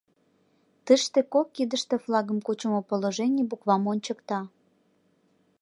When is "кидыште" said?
1.55-1.95